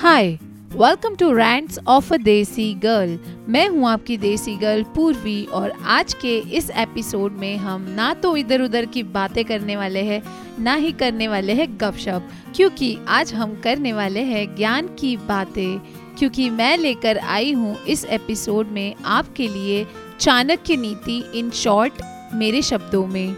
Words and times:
Hi 0.00 0.28
welcome 0.72 1.14
to 1.14 1.32
rants 1.32 1.78
of 1.88 2.14
a 2.14 2.16
desi 2.16 2.74
girl 2.74 3.18
मैं 3.48 3.68
हूँ 3.68 3.88
आपकी 3.88 4.16
देसी 4.16 4.56
गर्ल 4.56 4.82
पूर्वी 4.82 5.44
और 5.44 5.72
आज 5.84 6.14
के 6.14 6.38
इस 6.38 6.70
एपिसोड 6.70 7.32
में 7.32 7.56
हम 7.56 7.82
ना 7.90 8.14
तो 8.14 8.36
इधर 8.36 8.62
उधर 8.62 8.86
की 8.86 9.02
बातें 9.02 9.44
करने 9.44 9.76
वाले 9.76 10.00
हैं, 10.00 10.22
ना 10.58 10.74
ही 10.74 10.92
करने 10.92 11.28
वाले 11.28 11.52
हैं 11.52 11.68
गपशप, 11.80 12.30
क्योंकि 12.56 12.98
आज 13.08 13.34
हम 13.34 13.60
करने 13.64 13.92
वाले 13.92 14.20
हैं 14.20 14.56
ज्ञान 14.56 14.86
की 14.86 15.16
बातें। 15.16 15.78
क्योंकि 16.18 16.50
मैं 16.50 16.76
लेकर 16.78 17.18
आई 17.18 17.52
हूँ 17.52 17.76
इस 17.84 18.04
एपिसोड 18.04 18.66
में 18.66 18.94
आपके 19.04 19.48
लिए 19.48 19.86
चाणक्य 20.20 20.76
नीति 20.76 21.24
इन 21.34 21.50
शॉर्ट 21.50 22.02
मेरे 22.34 22.62
शब्दों 22.62 23.06
में। 23.06 23.36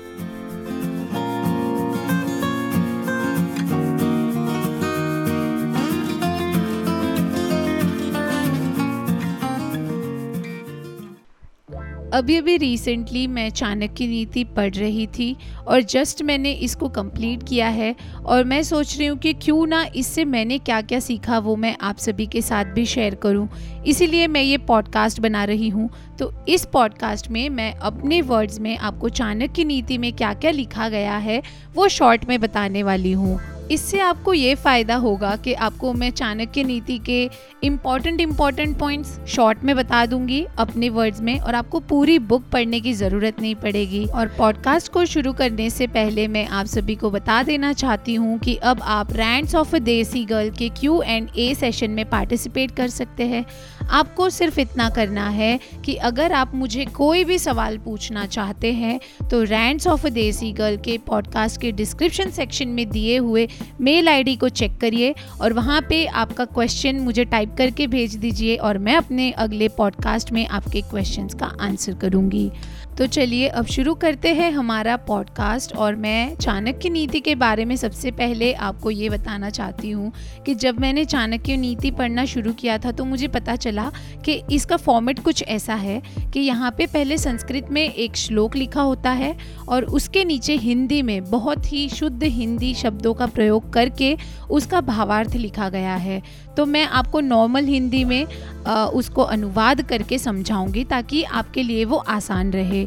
अभी 12.12 12.36
अभी 12.36 12.56
रिसेंटली 12.56 13.26
मैं 13.26 13.48
चाणक्य 13.50 14.06
नीति 14.06 14.42
पढ़ 14.46 14.74
रही 14.74 15.06
थी 15.06 15.36
और 15.66 15.82
जस्ट 15.82 16.22
मैंने 16.22 16.52
इसको 16.52 16.88
कंप्लीट 16.88 17.42
किया 17.42 17.68
है 17.68 17.94
और 18.24 18.44
मैं 18.44 18.62
सोच 18.62 18.96
रही 18.98 19.06
हूँ 19.06 19.18
कि 19.18 19.32
क्यों 19.34 19.66
ना 19.66 19.84
इससे 19.94 20.24
मैंने 20.24 20.58
क्या 20.58 20.80
क्या 20.80 21.00
सीखा 21.00 21.38
वो 21.38 21.56
मैं 21.56 21.76
आप 21.80 21.98
सभी 21.98 22.26
के 22.26 22.42
साथ 22.42 22.64
भी 22.64 22.84
शेयर 22.86 23.14
करूँ। 23.14 23.48
इसीलिए 23.86 24.26
मैं 24.26 24.42
ये 24.42 24.58
पॉडकास्ट 24.58 25.20
बना 25.20 25.44
रही 25.44 25.68
हूँ। 25.68 25.88
तो 26.18 26.32
इस 26.48 26.64
पॉडकास्ट 26.64 27.30
में 27.30 27.48
मैं 27.48 27.72
अपने 27.74 28.20
वर्ड्स 28.22 28.60
में 28.60 28.76
आपको 28.76 29.08
चाणक्य 29.08 29.64
नीति 29.64 29.98
में 29.98 30.12
क्या 30.12 30.34
क्या 30.34 30.50
लिखा 30.50 30.88
गया 30.88 31.16
है 31.16 31.42
वो 31.74 31.88
शॉर्ट 31.88 32.24
में 32.28 32.40
बताने 32.40 32.82
वाली 32.82 33.12
हूँ। 33.12 33.38
इससे 33.70 34.00
आपको 34.00 34.34
ये 34.34 34.54
फ़ायदा 34.54 34.94
होगा 34.94 35.36
कि 35.36 35.52
आपको 35.52 35.92
मैं 35.92 36.10
चाणक्य 36.10 36.64
नीति 36.64 36.98
के 36.98 37.30
इंपॉर्टेंट 37.64 38.20
इंपॉर्टेंट 38.20 38.78
पॉइंट्स 38.78 39.18
शॉर्ट 39.28 39.64
में 39.64 39.74
बता 39.76 40.06
दूँगी 40.06 40.46
अपने 40.58 40.88
वर्ड्स 40.88 41.20
में 41.20 41.38
और 41.40 41.54
आपको 41.54 41.80
पूरी 41.80 42.18
बुक 42.18 42.42
पढ़ने 42.42 42.80
की 42.80 42.92
ज़रूरत 42.92 43.40
नहीं 43.40 43.54
पड़ेगी। 43.54 44.04
और 44.04 44.26
पॉडकास्ट 44.38 44.92
को 44.92 45.04
शुरू 45.04 45.32
करने 45.32 45.70
से 45.70 45.86
पहले 45.86 46.28
मैं 46.28 46.46
आप 46.46 46.66
सभी 46.66 46.94
को 46.94 47.10
बता 47.10 47.42
देना 47.42 47.72
चाहती 47.72 48.14
हूँ 48.14 48.38
कि 48.38 48.56
अब 48.56 48.80
आप 48.82 49.12
रैंड्स 49.12 49.54
ऑफ़ 49.54 49.76
अ 49.76 49.78
देसी 49.78 50.24
गर्ल 50.24 50.50
के 50.50 50.68
क्यू 50.68 51.02
एंड 51.02 51.28
ए 51.36 51.54
सेशन 51.54 51.90
में 51.90 52.08
पार्टिसिपेट 52.10 52.70
कर 52.70 52.88
सकते 52.88 53.24
हैं। 53.24 53.44
आपको 53.90 54.30
सिर्फ़ 54.30 54.60
इतना 54.60 54.88
करना 54.90 55.28
है 55.28 55.60
कि 55.84 55.94
अगर 55.94 56.32
आप 56.32 56.54
मुझे 56.54 56.84
कोई 56.84 57.24
भी 57.24 57.38
सवाल 57.38 57.78
पूछना 57.78 58.26
चाहते 58.26 58.72
हैं 58.72 59.00
तो 59.30 59.42
रैंड्स 59.42 59.86
ऑफ़ 59.86 60.06
देसी 60.08 60.52
गर्ल 60.52 60.76
के 60.76 60.98
पॉडकास्ट 60.98 61.60
के 61.60 61.72
डिस्क्रिप्शन 61.72 62.30
सेक्शन 62.30 62.68
में 62.68 62.90
दिए 62.90 63.16
हुए 63.18 63.48
मेल 63.80 64.08
आईडी 64.08 64.36
को 64.36 64.48
चेक 64.48 64.76
करिए 64.80 65.14
और 65.40 65.52
वहाँ 65.52 65.80
पे 65.88 66.06
आपका 66.06 66.44
क्वेश्चन 66.44 66.96
मुझे 66.96 67.24
टाइप 67.24 67.54
करके 67.58 67.86
भेज 67.86 68.14
दीजिए 68.16 68.56
और 68.56 68.78
मैं 68.78 68.96
अपने 68.96 69.30
अगले 69.30 69.68
पॉडकास्ट 69.68 70.32
में 70.32 70.46
आपके 70.46 70.80
क्वेश्चंस 70.80 71.34
का 71.34 71.52
आंसर 71.60 71.94
करूँगी। 71.94 72.50
तो 72.98 73.06
चलिए 73.06 73.46
अब 73.48 73.66
शुरू 73.66 73.94
करते 73.94 74.28
हैं 74.34 74.50
हमारा 74.52 74.96
पॉडकास्ट 74.96 75.72
और 75.76 75.94
मैं 75.96 76.34
चाणक्य 76.36 76.88
नीति 76.88 77.20
के 77.20 77.34
बारे 77.34 77.64
में 77.64 77.76
सबसे 77.76 78.10
पहले 78.10 78.52
आपको 78.52 78.90
ये 78.90 79.08
बताना 79.08 79.50
चाहती 79.50 79.90
हूँ 79.90 80.12
कि 80.46 80.54
जब 80.54 80.80
मैंने 80.80 81.04
चाणक्य 81.04 81.56
नीति 81.56 81.90
पढ़ना 81.90 82.24
शुरू 82.24 82.52
किया 82.52 82.78
था 82.78 82.92
तो 82.92 83.04
मुझे 83.04 83.28
पता 83.28 83.56
चला 83.56 83.90
कि 84.24 84.42
इसका 84.52 84.76
फॉर्मेट 84.76 85.18
कुछ 85.18 85.44
ऐसा 85.48 85.74
है 85.74 86.02
कि 86.32 86.40
यहाँ 86.40 86.74
पे 86.78 86.86
पहले 86.86 87.18
संस्कृत 87.18 87.70
में 87.70 87.82
एक 87.94 88.16
श्लोक 88.16 88.56
लिखा 88.56 88.82
होता 88.82 89.10
है 89.10 89.36
और 89.68 89.84
उसके 89.84 90.24
नीचे 90.24 90.56
हिंदी 90.56 91.02
में 91.02 91.24
बहुत 91.24 91.72
ही 91.72 91.88
शुद्ध 91.88 92.22
हिंदी 92.22 92.74
शब्दों 92.74 93.14
का 93.14 93.26
प्रयोग 93.26 93.72
करके 93.72 94.16
उसका 94.50 94.80
भावार्थ 94.80 95.34
लिखा 95.36 95.68
गया 95.68 95.94
है। 95.96 96.22
तो 96.56 96.66
मैं 96.66 96.84
आपको 96.84 97.20
नॉर्मल 97.20 97.64
हिंदी 97.64 98.04
में 98.04 98.26
आ, 98.66 98.84
उसको 98.84 99.22
अनुवाद 99.22 99.82
करके 99.82 100.18
समझाऊँगी 100.18 100.84
ताकि 100.84 101.22
आपके 101.22 101.62
लिए 101.62 101.84
वो 101.84 101.96
आसान 101.96 102.52
रहे। 102.52 102.86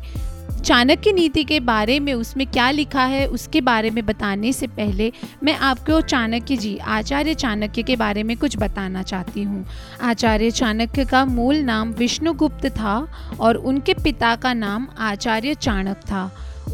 चाणक्य 0.64 1.12
नीति 1.12 1.44
के 1.44 1.59
बारे 1.59 2.00
में 2.00 2.14
उसमें 2.14 2.46
क्या 2.48 2.70
लिखा 2.72 3.04
है 3.04 3.25
उसके 3.28 3.62
बारे 3.62 3.90
में 3.90 4.06
बताने 4.06 4.54
से 4.54 4.68
पहले 4.68 5.12
मैं 5.44 5.56
आपको 5.58 6.00
चाणक्य 6.02 6.58
जी 6.58 6.78
आचार्य 6.78 7.34
चाणक्य 7.34 7.84
के 7.84 7.96
बारे 7.96 8.24
में 8.24 8.36
कुछ 8.38 8.58
बताना 8.58 9.04
चाहती 9.04 9.44
हूँ। 9.44 9.66
आचार्य 10.02 10.52
चाणक्य 10.52 11.06
का 11.06 11.24
मूल 11.25 11.58
नाम 11.58 11.92
विष्णुगुप्त 11.92 12.66
था 12.70 12.98
और 13.40 13.56
उनके 13.56 13.94
पिता 13.94 14.36
का 14.36 14.54
नाम 14.54 14.88
आचार्य 15.00 15.54
चाणक 15.54 15.98
था। 15.98 16.31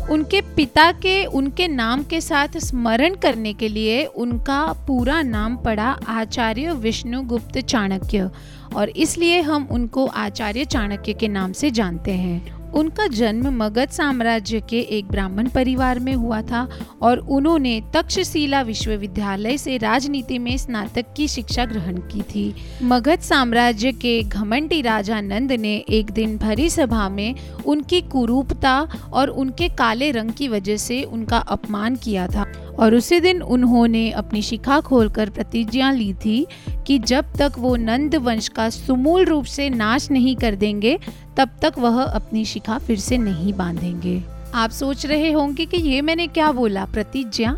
उनके 0.10 0.42
पिता 0.42 0.92
के, 0.92 1.26
उनके 1.26 1.68
नाम 1.68 2.04
के 2.04 2.22
साथ 2.22 2.48
स्मरण 2.58 3.16
करने 3.16 3.54
के 3.54 3.68
लिए 3.68 4.06
उनका 4.06 4.74
पूरा 4.88 5.22
नाम 5.22 5.58
पड़ा 5.58 6.00
आचार्य 6.08 6.72
विष्णुगुप्त 6.72 7.58
चाणक्य। 7.58 8.30
और 8.76 8.90
इसलिए 8.90 9.42
हम 9.42 9.68
उनको 9.72 10.06
आचार्य 10.06 10.66
चाणक्य 10.66 11.14
के 11.14 11.28
नाम 11.28 11.52
से 11.52 11.72
जानते 11.72 12.12
हैं। 12.12 12.61
उनका 12.76 13.08
जन्म 13.08 13.48
मगध 13.64 13.90
साम्राज्य 13.90 14.60
के 14.70 14.80
एक 14.80 15.08
ब्राह्मण 15.08 15.50
परिवार 15.50 16.00
में 16.00 16.14
हुआ 16.14 16.42
था 16.42 16.68
और 17.02 17.18
उन्होंने 17.18 17.82
तक्षशिला 17.94 18.62
विश्वविद्यालय 18.62 19.58
से 19.58 19.78
राजनीति 19.78 20.40
में 20.40 20.58
स्नातक 20.58 21.14
की 21.18 21.28
शिक्षा 21.28 21.66
ग्रहण 21.66 21.98
की 21.98 22.22
थी। 22.22 22.56
मगध 22.84 23.20
साम्राज्य 23.20 23.92
के 23.92 24.22
घमंडी 24.24 24.82
राजा 24.82 25.22
नंद 25.22 25.52
ने 25.52 25.76
एक 25.90 26.12
दिन 26.12 26.38
भरी 26.38 26.70
सभा 26.70 27.10
में 27.10 27.36
उनकी 27.66 28.02
कुरूपता 28.02 28.80
और 29.14 29.28
उनके 29.28 29.70
काले 29.70 30.12
रंग 30.12 30.32
की 30.32 30.48
वजह 30.48 30.78
से 30.78 31.04
उनका 31.04 31.38
अपमान 31.38 31.96
किया 31.96 32.28
था। 32.28 32.52
और 32.80 32.96
उसी 32.96 33.20
दिन 33.20 33.42
उन्होंने 33.42 34.12
अपनी 34.12 34.42
शिखा 34.42 34.80
खोलकर 34.80 35.30
प्रतिज्ञा 35.30 35.92
ली 35.92 36.14
थी 36.14 36.48
कि 36.88 37.00
जब 37.00 37.26
तक 37.38 37.54
वो 37.58 37.76
नंद 37.76 38.16
वंश 38.16 38.48
का 38.48 38.70
सुमूल 38.70 39.26
रूप 39.26 39.46
से 39.46 39.70
नाश 39.70 40.12
नहीं 40.12 40.36
कर 40.36 40.56
देंगे, 40.56 41.00
तब 41.38 41.50
तक 41.62 41.74
वह 41.80 42.04
अपनी 42.04 42.46
शिखा 42.46 42.78
फिर 42.78 43.00
से 43.00 43.18
नहीं 43.18 43.54
बांधेंगे। 43.54 44.24
आप 44.56 44.70
सोच 44.70 45.06
रहे 45.06 45.32
होंगे 45.32 45.66
कि 45.66 45.78
ये 45.78 46.02
मैंने 46.02 46.28
क्या 46.28 46.52
बोला, 46.52 46.86
प्रतिज्ञा? 46.86 47.52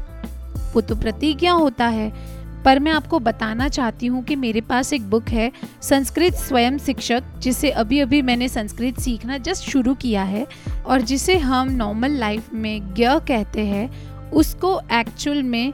वो 0.73 0.81
तो 0.81 0.95
प्रतिज्ञा 0.95 1.51
होता 1.51 1.87
है। 1.87 2.33
पर 2.65 2.79
मैं 2.79 2.91
आपको 2.91 3.19
बताना 3.19 3.67
चाहती 3.69 4.05
हूँ 4.05 4.23
कि 4.23 4.35
मेरे 4.35 4.61
पास 4.61 4.93
एक 4.93 5.09
बुक 5.09 5.29
है, 5.29 5.51
संस्कृत 5.81 6.33
स्वयं 6.33 6.77
शिक्षक, 6.77 7.23
जिसे 7.39 7.69
अभी 7.69 7.99
अभी 7.99 8.21
मैंने 8.21 8.47
संस्कृत 8.49 8.99
सीखना 8.99 9.37
जस्ट 9.37 9.63
शुरू 9.63 9.95
किया 9.95 10.23
है 10.23 10.47
और 10.85 11.01
जिसे 11.01 11.37
हम 11.37 11.69
नॉर्मल 11.69 12.11
लाइफ 12.11 12.53
में 12.53 12.93
ज्ञ 12.93 13.07
कहते 13.07 13.61
हैं। 13.61 14.12
उसको 14.33 14.79
एक्चुअल 14.91 15.43
में 15.43 15.73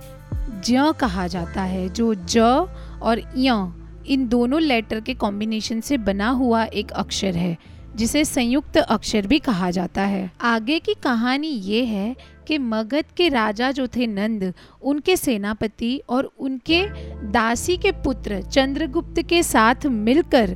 ज 0.65 0.93
कहा 0.99 1.27
जाता 1.27 1.61
है, 1.61 1.89
जो 1.89 2.13
ज 2.15 2.37
और 3.01 3.21
य, 3.37 3.73
इन 4.07 4.27
दोनों 4.27 4.61
लेटर 4.61 4.99
के 4.99 5.13
कॉम्बिनेशन 5.13 5.81
से 5.81 5.97
बना 5.97 6.29
हुआ 6.29 6.63
एक 6.63 6.91
अक्षर 6.91 7.35
है, 7.35 7.57
जिसे 7.95 8.25
संयुक्त 8.25 8.77
अक्षर 8.77 9.27
भी 9.27 9.39
कहा 9.39 9.71
जाता 9.71 10.01
है। 10.01 10.31
आगे 10.41 10.79
की 10.79 10.93
कहानी 10.93 11.47
ये 11.47 11.83
है 11.85 12.15
कि 12.47 12.57
मगध 12.57 13.05
के 13.17 13.29
राजा 13.29 13.71
जो 13.71 13.87
थे 13.87 14.07
नंद, 14.07 14.53
उनके 14.81 15.15
सेनापति 15.15 16.01
और 16.09 16.31
उनके 16.39 16.83
दासी 17.31 17.77
के 17.77 17.91
पुत्र 17.91 18.41
चंद्रगुप्त 18.41 19.21
के 19.21 19.43
साथ 19.43 19.85
मिलकर 19.85 20.55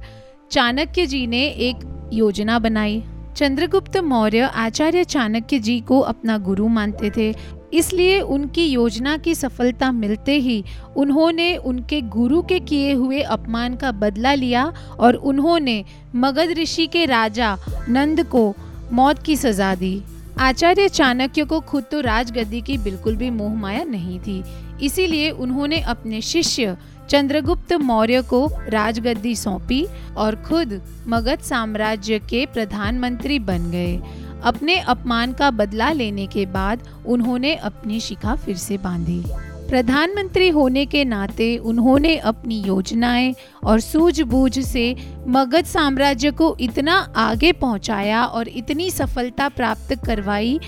चाणक्य 0.51 1.05
जी 1.05 1.25
ने 1.27 1.43
एक 1.45 2.09
योजना 2.13 2.59
बनाई। 2.59 3.03
चंद्रगुप्त 3.35 3.97
मौर्य 3.97 4.49
आचार्य 4.55 5.03
चाणक्य 5.03 5.59
जी 5.59 5.79
को 5.79 5.99
अपना 5.99 6.37
गुरु 6.37 6.67
मानते 6.67 7.11
थे। 7.17 7.33
इसलिए 7.73 8.19
उनकी 8.21 8.65
योजना 8.65 9.15
की 9.17 9.33
सफलता 9.35 9.91
मिलते 9.91 10.37
ही 10.39 10.63
उन्होंने 10.95 11.55
उनके 11.57 12.01
गुरु 12.01 12.41
के 12.41 12.59
किए 12.59 12.93
हुए 12.93 13.21
अपमान 13.21 13.75
का 13.75 13.91
बदला 13.91 14.33
लिया 14.33 14.71
और 14.99 15.15
उन्होंने 15.15 15.83
मगध 16.15 16.53
ऋषि 16.57 16.87
के 16.87 17.05
राजा 17.05 17.55
नंद 17.89 18.23
को 18.25 18.53
मौत 18.91 19.23
की 19.23 19.35
सजा 19.35 19.73
दी। 19.75 20.01
आचार्य 20.39 20.87
चाणक्य 20.89 21.43
को 21.43 21.59
खुद 21.59 21.83
तो 21.83 21.99
राजगद्दी 22.01 22.61
की 22.61 22.77
बिल्कुल 22.77 23.15
भी 23.15 23.29
मोह 23.29 23.53
माया 23.53 23.83
नहीं 23.83 24.19
थी। 24.19 24.43
इसीलिए 24.81 25.29
उन्होंने 25.31 25.79
अपने 25.79 26.21
शिष्य 26.21 26.77
चंद्रगुप्त 27.09 27.73
मौर्य 27.73 28.21
को 28.21 28.45
राजगद्दी 28.69 29.35
सौंपी 29.35 29.85
और 30.17 30.35
खुद 30.35 30.81
मगध 31.07 31.39
साम्राज्य 31.39 32.19
के 32.19 32.45
प्रधानमंत्री 32.45 33.39
बन 33.39 33.69
गए। 33.71 33.99
अपने 34.43 34.77
अपमान 34.79 35.33
का 35.33 35.49
बदला 35.51 35.91
लेने 35.91 36.27
के 36.27 36.45
बाद 36.45 36.87
उन्होंने 37.05 37.55
अपनी 37.55 37.99
शिखा 37.99 38.35
फिर 38.35 38.57
से 38.57 38.77
बांधी। 38.77 39.23
प्रधानमंत्री 39.69 40.49
होने 40.49 40.85
के 40.85 41.03
नाते 41.05 41.57
उन्होंने 41.57 42.15
अपनी 42.17 42.61
योजनाएँ 42.61 43.33
और 43.63 43.79
सूझबूझ 43.79 44.59
से 44.59 44.95
मगध 45.27 45.65
साम्राज्य 45.65 46.31
को 46.31 46.55
इतना 46.59 46.95
आगे 47.17 47.51
पहुँचाया 47.51 48.23
और 48.25 48.47
इतनी 48.47 48.89
सफलता 48.91 49.49
प्राप्त 49.49 49.95
करवाई 50.05 50.59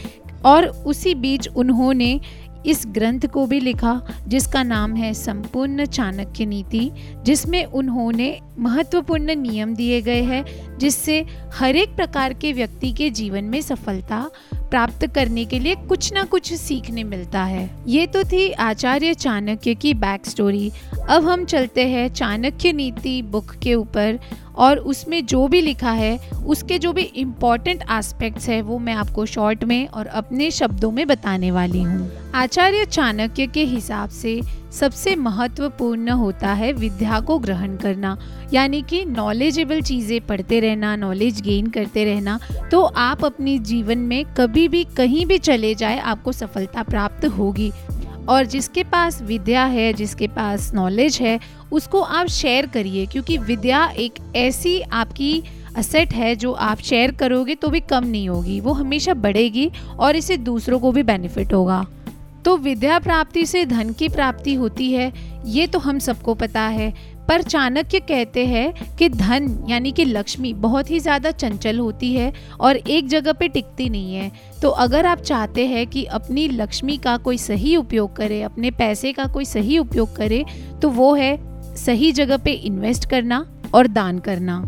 और 0.45 0.65
उसी 0.65 1.15
बीच 1.15 1.47
उन्होंने 1.47 2.19
इस 2.65 2.83
ग्रंथ 2.87 3.27
को 3.27 3.45
भी 3.47 3.59
लिखा, 3.59 4.01
जिसका 4.27 4.63
नाम 4.63 4.95
है 4.95 5.13
संपूर्ण 5.13 5.85
चाणक्य 5.85 6.45
नीति, 6.45 6.89
जिसमें 7.23 7.63
उन्होंने 7.65 8.39
महत्वपूर्ण 8.59 9.35
नियम 9.35 9.75
दिए 9.75 10.01
गए 10.01 10.21
हैं, 10.21 10.43
जिससे 10.77 11.25
हर 11.53 11.75
एक 11.75 11.95
प्रकार 11.95 12.33
के 12.33 12.53
व्यक्ति 12.53 12.91
के 12.91 13.09
जीवन 13.09 13.43
में 13.43 13.61
सफलता 13.61 14.29
प्राप्त 14.55 15.05
करने 15.07 15.45
के 15.45 15.59
लिए 15.59 15.75
कुछ 15.75 16.13
ना 16.13 16.23
कुछ 16.23 16.53
सीखने 16.53 17.03
मिलता 17.03 17.43
है। 17.43 17.69
ये 17.87 18.07
तो 18.07 18.23
थी 18.23 18.51
आचार्य 18.51 19.13
चाणक्य 19.13 19.75
की 19.75 19.93
बैक 19.93 20.25
स्टोरी 20.25 20.71
अब 21.09 21.25
हम 21.25 21.45
चलते 21.45 21.87
हैं 21.87 22.07
चाणक्य 22.13 22.71
नीति 22.73 23.21
बुक 23.21 23.55
के 23.63 23.75
ऊपर। 23.75 24.19
और 24.57 24.77
उसमें 24.79 25.25
जो 25.25 25.47
भी 25.47 25.61
लिखा 25.61 25.91
है, 25.91 26.17
उसके 26.45 26.77
जो 26.79 26.91
भी 26.93 27.01
इंपॉर्टेंट 27.01 27.83
एस्पेक्ट्स 27.91 28.49
है, 28.49 28.61
वो 28.61 28.77
मैं 28.79 28.93
आपको 28.95 29.25
शॉर्ट 29.27 29.63
में 29.63 29.87
और 29.87 30.07
अपने 30.07 30.51
शब्दों 30.51 30.91
में 30.91 31.05
बताने 31.07 31.51
वाली 31.51 31.81
हूँ। 31.81 32.11
आचार्य 32.35 32.85
चाणक्य 32.85 33.47
के 33.47 33.63
हिसाब 33.65 34.09
से 34.11 34.39
सबसे 34.73 35.15
महत्वपूर्ण 35.15 36.09
होता 36.11 36.53
है 36.53 36.71
विद्या 36.73 37.19
को 37.19 37.37
ग्रहण 37.39 37.75
करना, 37.77 38.17
यानी 38.53 38.81
कि 38.81 39.03
नॉलेजेबल 39.05 39.81
चीज़ें 39.81 40.19
पढ़ते 40.21 40.59
रहना 40.59 40.95
नॉलेज 40.95 41.41
गेन 41.41 41.67
करते 41.67 42.03
रहना 42.05 42.39
तो 42.71 42.81
आप 42.81 43.23
अपनी 43.25 43.57
जीवन 43.61 43.97
में 43.99 44.23
कभी 44.37 44.67
भी 44.67 44.83
कहीं 44.97 45.25
भी 45.25 45.37
चले 45.39 45.73
जाए, 45.75 45.99
आपको 45.99 46.31
सफलता 46.31 46.83
प्राप्त 46.83 47.25
होगी। 47.27 47.71
और 48.29 48.45
जिसके 48.45 48.83
पास 48.83 49.21
विद्या 49.21 49.65
है, 49.65 49.91
जिसके 49.93 50.27
पास 50.27 50.71
नॉलेज 50.73 51.17
है, 51.21 51.39
उसको 51.71 52.01
आप 52.01 52.27
शेयर 52.27 52.65
करिए, 52.65 53.05
क्योंकि 53.05 53.37
विद्या 53.37 53.85
एक 53.87 54.13
ऐसी 54.35 54.79
आपकी 54.81 55.43
असेट 55.77 56.13
है 56.13 56.35
जो 56.35 56.51
आप 56.51 56.79
शेयर 56.79 57.11
करोगे 57.11 57.55
तो 57.55 57.67
भी 57.67 57.79
कम 57.79 58.05
नहीं 58.05 58.29
होगी, 58.29 58.59
वो 58.59 58.73
हमेशा 58.73 59.13
बढ़ेगी 59.13 59.69
और 59.99 60.15
इसे 60.15 60.37
दूसरों 60.37 60.79
को 60.79 60.91
भी 60.91 61.03
बेनिफिट 61.03 61.53
होगा। 61.53 61.85
तो 62.45 62.57
विद्या 62.57 62.99
प्राप्ति 62.99 63.45
से 63.45 63.65
धन 63.65 63.91
की 63.93 64.09
प्राप्ति 64.09 64.53
होती 64.53 64.91
है, 64.91 65.11
ये 65.45 65.67
तो 65.67 65.79
हम 65.79 65.99
सबको 65.99 66.33
पता 66.33 66.61
है। 66.61 66.93
पर 67.27 67.41
चाणक्य 67.41 67.99
कहते 68.01 68.45
हैं 68.45 68.95
कि 68.97 69.09
धन, 69.09 69.47
यानी 69.69 69.91
कि 69.91 70.05
लक्ष्मी, 70.05 70.53
बहुत 70.55 70.91
ही 70.91 70.99
ज़्यादा 70.99 71.31
चंचल 71.33 71.79
होती 71.79 72.13
है 72.13 72.31
और 72.59 72.75
एक 72.77 73.07
जगह 73.07 73.33
पे 73.33 73.47
टिकती 73.47 73.89
नहीं 73.89 74.15
है। 74.15 74.31
तो 74.61 74.69
अगर 74.69 75.05
आप 75.05 75.21
चाहते 75.21 75.65
हैं 75.67 75.85
कि 75.87 76.03
अपनी 76.05 76.47
लक्ष्मी 76.49 76.97
का 76.97 77.17
कोई 77.17 77.37
सही 77.37 77.75
उपयोग 77.75 78.15
करे, 78.15 78.41
अपने 78.43 78.71
पैसे 78.73 79.13
का 79.13 79.25
कोई 79.25 79.45
सही 79.45 79.77
उपयोग 79.77 80.15
करे 80.15 80.43
तो 80.81 80.89
वो 80.91 81.13
है 81.15 81.37
सही 81.75 82.11
जगह 82.13 82.37
पे 82.37 82.51
इन्वेस्ट 82.51 83.09
करना 83.09 83.45
और 83.73 83.87
दान 83.89 84.19
करना। 84.19 84.63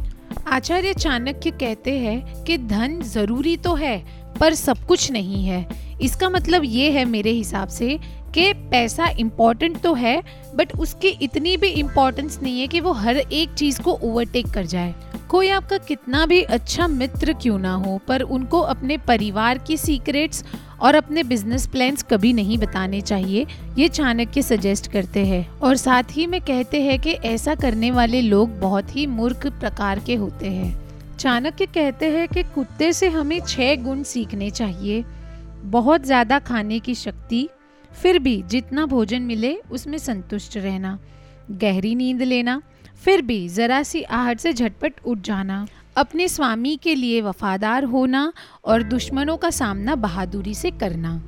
आचार्य 0.48 0.94
चाणक्य 0.94 1.51
कहते 1.51 1.98
हैं 2.00 2.44
कि 2.44 2.57
धन 2.57 3.00
ज़रूरी 3.03 3.56
तो 3.57 3.74
है 3.75 3.98
पर 4.39 4.54
सब 4.54 4.86
कुछ 4.88 5.12
नहीं 5.12 5.44
है। 5.45 5.66
इसका 6.01 6.30
मतलब 6.30 6.62
ये 6.66 6.92
है 6.92 7.06
मेरे 7.06 7.31
हिसाब 7.31 7.68
से 7.68 8.00
कि 8.34 8.51
पैसा 8.72 9.07
इंपॉर्टेंट 9.10 9.81
तो 9.81 9.94
है 9.94 10.22
बट 10.56 10.75
उसकी 10.80 11.07
इतनी 11.22 11.56
भी 11.57 11.68
इम्पोर्टेंस 11.68 12.39
नहीं 12.44 12.60
है 12.62 12.68
कि 12.68 12.80
वो 12.80 12.92
हर 12.92 13.18
एक 13.18 13.54
चीज़ 13.54 13.81
को 13.81 13.92
ओवरटेक 13.94 14.48
कर 14.48 14.66
जाए। 14.66 14.94
कोई 15.30 15.50
आपका 15.50 15.78
कितना 15.78 16.25
भी 16.25 16.42
अच्छा 16.42 16.88
मित्र 16.88 17.34
क्यों 17.34 17.57
ना 17.60 17.74
हो, 17.74 18.00
पर 18.07 18.22
उनको 18.22 18.60
अपने 18.60 18.98
परिवार 18.98 19.57
की 19.57 19.78
सीक्रेट्स 19.78 20.44
और 20.81 20.95
अपने 20.95 21.24
बिज़नेस 21.24 21.68
प्लान्स 21.68 22.04
कभी 22.04 22.34
नहीं 22.34 22.57
बताने 22.57 23.01
चाहिए, 23.01 23.45
ये 23.78 23.88
चाणक्य 23.89 24.42
सजेस्ट 24.42 24.92
करते 24.92 25.25
हैं। 25.25 25.48
और 25.60 25.75
साथ 25.75 26.04
ही 26.12 26.28
में 26.28 26.39
कहते 26.42 26.81
हैं 26.81 27.00
कि 27.00 27.12
ऐसा 27.12 27.56
करने 27.56 27.92
वाले 27.92 28.22
लोग 28.22 28.60
बहुत 28.60 28.95
ही 28.95 29.06
मूर्ख 29.07 29.48
प्रकार 29.50 30.00
के 30.00 30.16
होते 30.16 30.48
हैं। 30.48 30.87
चाणक्य 31.19 31.65
कहते 31.65 32.09
हैं 32.11 32.27
कि 32.27 32.43
कुत्ते 32.45 32.91
से 32.93 33.07
हमें 33.09 33.39
छह 33.41 33.75
गुण 33.75 34.01
सीखने 34.03 34.49
चाहिए। 34.51 35.03
बहुत 35.65 36.03
ज़्यादा 36.05 36.39
खाने 36.39 36.79
की 36.79 36.95
शक्ति, 36.95 37.47
फिर 37.91 38.19
भी 38.19 38.41
जितना 38.43 38.85
भोजन 38.85 39.21
मिले 39.21 39.55
उसमें 39.71 39.97
संतुष्ट 39.97 40.57
रहना, 40.57 40.97
गहरी 41.51 41.93
नींद 41.95 42.21
लेना, 42.21 42.61
फिर 42.95 43.21
भी 43.21 43.47
ज़रा 43.49 43.81
सी 43.83 44.01
आहट 44.03 44.39
से 44.39 44.53
झटपट 44.53 44.93
उठ 45.05 45.21
जाना, 45.21 45.65
अपने 45.97 46.27
स्वामी 46.27 46.75
के 46.75 46.95
लिए 46.95 47.21
वफादार 47.21 47.83
होना 47.83 48.31
और 48.65 48.83
दुश्मनों 48.83 49.37
का 49.37 49.49
सामना 49.49 49.95
बहादुरी 49.97 50.53
से 50.53 50.71
करना। 50.71 51.21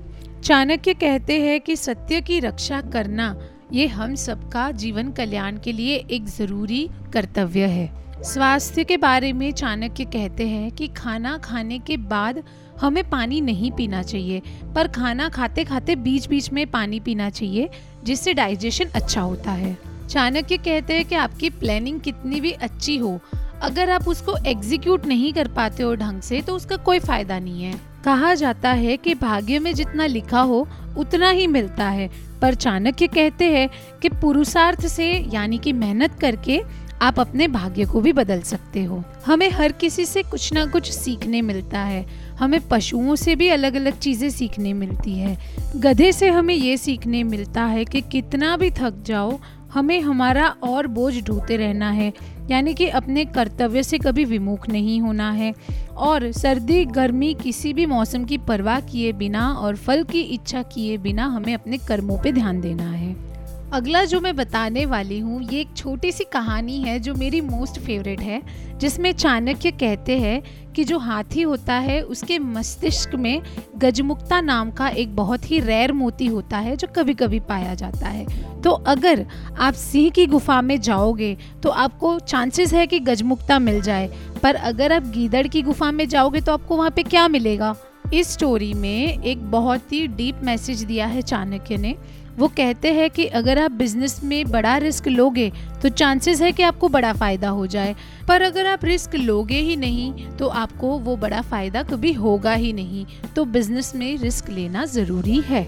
चाणक्य 0.43 0.93
कहते 0.93 1.39
हैं 1.41 1.59
कि 1.61 1.75
सत्य 1.75 2.21
की 2.21 2.39
रक्षा 2.39 2.81
करना, 2.83 3.35
ये 3.73 3.87
हम 3.87 4.13
सबका 4.17 4.69
जीवन 4.73 5.11
कल्याण 5.11 5.57
के 5.57 5.71
लिए 5.71 5.95
एक 6.11 6.25
ज़रूरी 6.27 6.87
कर्तव्य 7.13 7.65
है। 7.67 7.87
स्वास्थ्य 8.23 8.83
के 8.83 8.95
बारे 8.97 9.31
में 9.33 9.51
चाणक्य 9.51 10.03
कहते 10.05 10.47
हैं 10.47 10.71
कि 10.71 10.87
खाना 10.87 11.37
खाने 11.37 11.77
के 11.79 11.95
बाद 11.97 12.41
हमें 12.81 13.03
पानी 13.09 13.39
नहीं 13.41 13.71
पीना 13.71 14.01
चाहिए, 14.03 14.41
पर 14.75 14.87
खाना 14.87 15.27
खाते 15.29 15.63
खाते 15.63 15.95
बीच 15.95 16.27
बीच 16.27 16.51
में 16.53 16.65
पानी 16.67 16.99
पीना 16.99 17.29
चाहिए, 17.29 17.69
जिससे 18.03 18.33
डाइजेशन 18.33 18.89
अच्छा 18.95 19.21
होता 19.21 19.51
है। 19.51 19.77
चाणक्य 20.09 20.57
कहते 20.57 20.93
हैं 20.93 21.05
कि 21.05 21.15
आपकी 21.15 21.49
प्लानिंग 21.49 21.99
कितनी 22.01 22.41
भी 22.41 22.51
अच्छी 22.51 22.97
हो, 22.97 23.19
अगर 23.61 23.89
आप 23.89 24.07
उसको 24.07 24.35
एग्जीक्यूट 24.47 25.05
नहीं 25.05 25.31
कर 25.33 25.47
पाते 25.47 25.83
हो 25.83 25.93
ढंग 25.95 26.21
से 26.21 26.41
तो 26.41 26.55
उसका 26.55 26.77
कोई 26.77 26.99
फ़ायदा 26.99 27.39
नहीं 27.39 27.63
है। 27.63 27.73
कहा 28.05 28.33
जाता 28.33 28.71
है 28.71 28.97
कि 28.97 29.15
भाग्य 29.15 29.59
में 29.59 29.73
जितना 29.75 30.05
लिखा 30.05 30.41
हो, 30.41 30.67
उतना 30.97 31.29
ही 31.29 31.47
मिलता 31.47 31.89
है, 31.89 32.09
पर 32.41 32.53
चाणक्य 32.55 33.07
कहते 33.07 33.45
हैं 33.45 33.67
कि 34.01 34.09
पुरुषार्थ 34.11 34.87
से, 34.87 35.11
यानी 35.33 35.57
कि 35.57 35.73
मेहनत 35.73 36.19
करके 36.21 36.61
आप 37.01 37.19
अपने 37.19 37.47
भाग्य 37.47 37.85
को 37.85 38.01
भी 38.01 38.13
बदल 38.13 38.41
सकते 38.41 38.83
हो। 38.83 39.03
हमें 39.25 39.51
हर 39.51 39.71
किसी 39.71 40.05
से 40.05 40.23
कुछ 40.23 40.53
ना 40.53 40.65
कुछ 40.65 40.91
सीखने 40.91 41.41
मिलता 41.41 41.79
है। 41.79 42.05
हमें 42.39 42.67
पशुओं 42.67 43.15
से 43.15 43.35
भी 43.35 43.49
अलग 43.49 43.75
अलग 43.75 43.99
चीज़ें 43.99 44.29
सीखने 44.29 44.73
मिलती 44.73 45.19
है। 45.19 45.37
गधे 45.75 46.11
से 46.11 46.29
हमें 46.29 46.55
ये 46.55 46.77
सीखने 46.77 47.23
मिलता 47.23 47.63
है 47.63 47.85
कि 47.85 48.01
कितना 48.01 48.57
भी 48.57 48.71
थक 48.71 49.03
जाओ, 49.05 49.39
हमें 49.73 50.01
हमारा 50.01 50.47
और 50.63 50.87
बोझ 50.87 51.23
ढोते 51.23 51.57
रहना 51.57 51.89
है। 51.89 52.13
यानी 52.51 52.73
कि 52.73 52.87
अपने 52.87 53.25
कर्तव्य 53.25 53.83
से 53.83 53.97
कभी 53.97 54.25
विमुख 54.25 54.69
नहीं 54.69 55.01
होना 55.01 55.31
है। 55.31 55.53
और 55.97 56.31
सर्दी, 56.31 56.85
गर्मी, 56.85 57.33
किसी 57.33 57.73
भी 57.73 57.85
मौसम 57.85 58.25
की 58.25 58.37
परवाह 58.37 58.79
किए 58.79 59.11
बिना 59.13 59.51
और 59.51 59.75
फल 59.75 60.03
की 60.03 60.21
इच्छा 60.21 60.61
किए 60.61 60.97
बिना 60.97 61.25
हमें 61.25 61.53
अपने 61.53 61.77
कर्मों 61.77 62.17
पे 62.17 62.31
ध्यान 62.31 62.61
देना 62.61 62.91
है। 62.91 63.28
अगला 63.73 64.03
जो 64.05 64.19
मैं 64.21 64.35
बताने 64.35 64.85
वाली 64.85 65.17
हूँ, 65.19 65.41
ये 65.43 65.59
एक 65.61 65.75
छोटी 65.77 66.11
सी 66.11 66.23
कहानी 66.23 66.77
है 66.81 66.99
जो 66.99 67.13
मेरी 67.15 67.41
मोस्ट 67.41 67.79
फेवरेट 67.79 68.21
है, 68.21 68.41
जिसमें 68.79 69.11
चाणक्य 69.13 69.71
कहते 69.71 70.17
हैं 70.19 70.41
कि 70.73 70.83
जो 70.83 70.97
हाथी 70.99 71.41
होता 71.41 71.73
है, 71.73 72.01
उसके 72.01 72.39
मस्तिष्क 72.39 73.13
में 73.15 73.41
गजमुक्ता 73.77 74.39
नाम 74.41 74.71
का 74.71 74.87
एक 74.87 75.15
बहुत 75.15 75.49
ही 75.51 75.59
रेयर 75.59 75.91
मोती 75.93 76.25
होता 76.25 76.57
है, 76.57 76.75
जो 76.75 76.87
कभी 76.95 77.13
कभी 77.13 77.39
पाया 77.39 77.73
जाता 77.73 78.07
है। 78.07 78.61
तो 78.61 78.71
अगर 78.71 79.25
आप 79.59 79.73
सिंह 79.73 80.09
की 80.09 80.25
गुफा 80.25 80.61
में 80.61 80.79
जाओगे 80.81 81.35
तो 81.63 81.69
आपको 81.69 82.17
चांसेस 82.19 82.73
है 82.73 82.87
कि 82.87 82.99
गजमुक्ता 82.99 83.59
मिल 83.59 83.81
जाए, 83.81 84.09
पर 84.43 84.55
अगर 84.55 84.93
आप 84.93 85.03
गीदड़ 85.07 85.47
की 85.47 85.61
गुफा 85.61 85.91
में 85.91 86.07
जाओगे 86.07 86.41
तो 86.41 86.53
आपको 86.53 86.77
वहाँ 86.77 86.91
पे 86.91 87.03
क्या 87.03 87.27
मिलेगा? 87.27 87.75
इस 88.13 88.27
स्टोरी 88.27 88.73
में 88.73 89.23
एक 89.23 89.49
बहुत 89.51 89.91
ही 89.93 90.07
डीप 90.07 90.39
मैसेज 90.43 90.83
दिया 90.83 91.05
है 91.05 91.21
चाणक्य 91.21 91.77
ने 91.77 91.95
वो 92.39 92.47
कहते 92.47 92.91
हैं 92.93 93.09
कि 93.09 93.25
अगर 93.35 93.59
आप 93.59 93.71
बिज़नेस 93.71 94.19
में 94.23 94.51
बड़ा 94.51 94.75
रिस्क 94.77 95.07
लोगे 95.07 95.51
तो 95.81 95.89
चांसेस 95.89 96.41
है 96.41 96.51
कि 96.51 96.63
आपको 96.63 96.89
बड़ा 96.89 97.11
फ़ायदा 97.13 97.49
हो 97.49 97.65
जाए। 97.67 97.95
पर 98.27 98.41
अगर 98.41 98.65
आप 98.65 98.85
रिस्क 98.85 99.15
लोगे 99.15 99.59
ही 99.59 99.75
नहीं 99.75 100.27
तो 100.37 100.47
आपको 100.47 100.97
वो 100.99 101.15
बड़ा 101.17 101.41
फ़ायदा 101.41 101.83
कभी 101.83 102.13
होगा 102.13 102.53
ही 102.53 102.71
नहीं। 102.73 103.05
तो 103.35 103.45
बिज़नेस 103.47 103.93
में 103.95 104.17
रिस्क 104.17 104.49
लेना 104.49 104.85
ज़रूरी 104.85 105.41
है। 105.41 105.67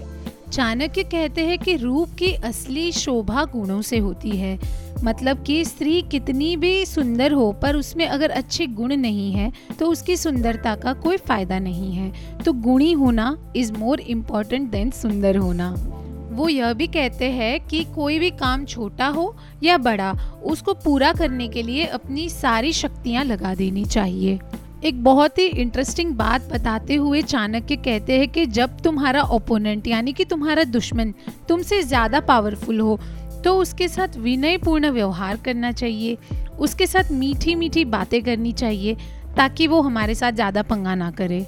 चाणक्य 0.52 1.02
कहते 1.04 1.46
हैं 1.46 1.58
कि 1.58 1.76
रूप 1.76 2.14
की 2.18 2.32
असली 2.44 2.90
शोभा 2.92 3.44
गुणों 3.44 3.80
से 3.82 3.98
होती 3.98 4.30
है। 4.30 4.58
मतलब 5.04 5.42
कि 5.44 5.64
स्त्री 5.64 6.00
कितनी 6.02 6.56
भी 6.56 6.84
सुंदर 6.86 7.32
हो, 7.32 7.50
पर 7.52 7.76
उसमें 7.76 8.06
अगर 8.06 8.30
अच्छे 8.30 8.66
गुण 8.66 8.96
नहीं 8.96 9.32
है 9.32 9.52
तो 9.78 9.86
उसकी 9.86 10.16
सुंदरता 10.16 10.74
का 10.74 10.92
कोई 10.94 11.16
फ़ायदा 11.18 11.58
नहीं 11.58 11.92
है। 11.92 12.12
तो 12.44 12.52
गुणी 12.52 12.92
होना 12.92 13.36
इज़ 13.56 13.72
मोर 13.72 14.00
इम्पोर्टेंट 14.00 14.70
देन 14.70 14.90
सुंदर 14.92 15.36
होना। 15.36 15.74
वो 16.32 16.48
यह 16.48 16.72
भी 16.72 16.86
कहते 16.88 17.30
हैं 17.32 17.58
कि 17.66 17.82
कोई 17.94 18.18
भी 18.18 18.30
काम 18.32 18.64
छोटा 18.64 19.06
हो 19.08 19.34
या 19.62 19.76
बड़ा, 19.78 20.12
उसको 20.44 20.74
पूरा 20.74 21.12
करने 21.12 21.48
के 21.48 21.62
लिए 21.62 21.84
अपनी 21.86 22.28
सारी 22.30 22.72
शक्तियाँ 22.74 23.24
लगा 23.24 23.54
देनी 23.54 23.84
चाहिए। 23.86 24.38
एक 24.84 25.02
बहुत 25.04 25.38
ही 25.38 25.46
इंटरेस्टिंग 25.46 26.12
बात 26.16 26.48
बताते 26.52 26.94
हुए 26.96 27.22
चाणक्य 27.22 27.76
कहते 27.78 28.18
हैं 28.18 28.28
कि 28.28 28.46
जब 28.48 28.80
तुम्हारा 28.80 29.22
ओपोनेंट 29.24 29.86
यानी 29.88 30.12
कि 30.12 30.24
तुम्हारा 30.24 30.64
दुश्मन, 30.66 31.12
तुमसे 31.48 31.82
ज़्यादा 31.82 32.20
पावरफुल 32.22 32.80
हो 32.80 32.98
तो 33.44 33.56
उसके 33.58 33.88
साथ 33.88 34.16
विनयपूर्ण 34.18 34.90
व्यवहार 34.90 35.36
करना 35.36 35.70
चाहिए। 35.72 36.16
उसके 36.58 36.86
साथ 36.86 37.10
मीठी 37.12 37.54
मीठी 37.54 37.84
बातें 37.86 38.22
करनी 38.22 38.52
चाहिए, 38.52 38.94
ताकि 39.36 39.66
वो 39.66 39.80
हमारे 39.80 40.14
साथ 40.14 40.32
ज़्यादा 40.32 40.62
पंगा 40.62 40.94
ना 40.94 41.10
करे। 41.10 41.46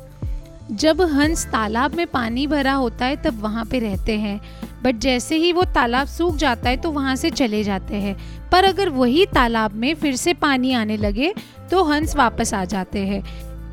जब 0.71 1.01
हंस 1.01 1.47
तालाब 1.47 1.95
में 1.95 2.07
पानी 2.07 2.47
भरा 2.47 2.73
होता 2.73 3.05
है, 3.05 3.17
तब 3.17 3.41
वहाँ 3.41 3.65
पे 3.65 3.79
रहते 3.79 4.19
हैं। 4.19 4.41
बट 4.83 4.95
जैसे 4.95 5.37
ही 5.37 5.53
वो 5.53 5.63
तालाब 5.65 6.07
सूख 6.07 6.37
जाता 6.37 6.69
है 6.71 6.77
तो 6.77 6.91
वहाँ 6.91 7.17
से 7.17 7.31
चले 7.31 7.63
जाते 7.65 7.97
हैं। 7.97 8.17
पर 8.51 8.65
अगर 8.65 8.89
वही 8.89 9.27
तालाब 9.27 9.73
में 9.73 9.95
फिर 9.95 10.17
से 10.17 10.35
पानी 10.35 10.73
आने 10.73 10.97
लगे 10.97 11.35
तो 11.71 11.83
हंस 11.85 12.17
वापस 12.17 12.55
आ 12.55 12.65
जाते 12.65 12.99
हैं। 12.99 13.23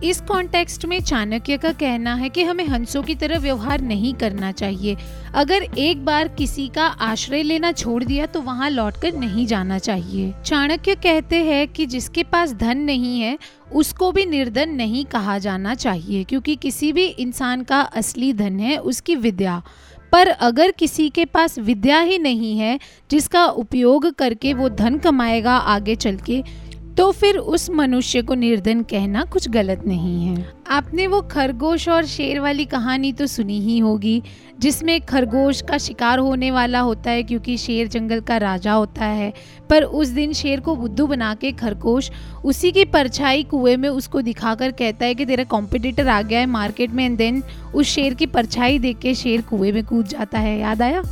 इस 0.03 0.19
कॉन्टेक्स्ट 0.21 0.85
में 0.85 0.99
चाणक्य 0.99 1.57
का 1.57 1.71
कहना 1.71 2.13
है 2.15 2.29
कि 2.29 2.43
हमें 2.43 2.65
हंसों 2.65 3.01
की 3.03 3.15
तरह 3.15 3.39
व्यवहार 3.39 3.81
नहीं 3.81 4.13
करना 4.13 4.51
चाहिए। 4.51 4.95
अगर 5.33 5.63
एक 5.63 6.05
बार 6.05 6.27
किसी 6.27 6.67
का 6.67 6.85
आश्रय 6.85 7.43
लेना 7.43 7.71
छोड़ 7.71 8.03
दिया 8.03 8.25
तो 8.25 8.41
वहाँ 8.41 8.69
लौटकर 8.69 9.13
नहीं 9.13 9.45
जाना 9.47 9.77
चाहिए। 9.79 10.33
चाणक्य 10.45 10.95
कहते 10.95 11.43
हैं 11.43 11.67
कि 11.67 11.85
जिसके 11.85 12.23
पास 12.23 12.53
धन 12.53 12.77
नहीं 12.77 13.19
है, 13.21 13.37
उसको 13.73 14.11
भी 14.11 14.25
निर्धन 14.25 14.69
नहीं 14.69 15.05
कहा 15.05 15.37
जाना 15.37 15.75
चाहिए, 15.75 16.23
क्योंकि 16.23 16.55
किसी 16.55 16.91
भी 16.93 17.05
इंसान 17.05 17.63
का 17.63 17.81
असली 17.81 18.33
धन 18.33 18.59
है 18.59 18.77
उसकी 18.77 19.15
विद्या। 19.17 19.61
पर 20.11 20.27
अगर 20.27 20.71
किसी 20.71 21.09
के 21.09 21.25
पास 21.25 21.57
विद्या 21.59 21.99
ही 21.99 22.17
नहीं 22.17 22.57
है, 22.57 22.79
जिसका 23.11 23.45
उपयोग 23.45 24.09
करके 24.11 24.53
वो 24.53 24.69
धन 24.69 24.97
कमाएगा 24.97 25.55
आगे 25.57 25.95
चल 25.95 26.17
के 26.19 26.43
तो 26.97 27.11
फिर 27.11 27.37
उस 27.37 27.69
मनुष्य 27.69 28.21
को 28.21 28.33
निर्धन 28.33 28.81
कहना 28.81 29.23
कुछ 29.23 29.47
गलत 29.49 29.83
नहीं 29.87 30.25
है। 30.25 30.45
आपने 30.69 31.07
वो 31.07 31.21
खरगोश 31.21 31.87
और 31.89 32.05
शेर 32.05 32.39
वाली 32.39 32.65
कहानी 32.65 33.11
तो 33.13 33.27
सुनी 33.27 33.59
ही 33.59 33.77
होगी, 33.79 34.21
जिसमें 34.59 34.99
खरगोश 35.01 35.61
का 35.61 35.77
शिकार 35.77 36.19
होने 36.19 36.51
वाला 36.51 36.79
होता 36.79 37.11
है 37.11 37.23
क्योंकि 37.23 37.57
शेर 37.57 37.87
जंगल 37.87 38.19
का 38.19 38.37
राजा 38.37 38.73
होता 38.73 39.05
है। 39.05 39.33
पर 39.69 39.83
उस 39.83 40.07
दिन 40.07 40.33
शेर 40.33 40.59
को 40.59 40.75
बुद्धू 40.75 41.07
बना 41.07 41.33
के 41.35 41.51
खरगोश 41.51 42.11
उसी 42.45 42.71
की 42.71 42.85
परछाई 42.85 43.43
कुएँ 43.43 43.75
में 43.75 43.89
उसको 43.89 44.21
दिखाकर 44.21 44.71
कहता 44.71 45.05
है 45.05 45.15
कि 45.15 45.25
तेरा 45.25 45.43
कॉम्पिटिटर 45.43 46.07
आ 46.07 46.21
गया 46.21 46.39
है 46.39 46.45
मार्केट 46.45 46.91
में 46.91 47.05
एंड 47.05 47.17
देन 47.17 47.43
उस 47.75 47.87
शेर 47.87 48.13
की 48.13 48.25
परछाई 48.25 48.79
देख 48.79 48.97
के 48.97 49.15
शेर 49.15 49.41
कुएँ 49.41 49.71
में 49.71 49.83
कूद 49.83 50.07
जाता 50.07 50.39
है। 50.39 50.59
याद 50.59 50.81
आया? 50.81 51.03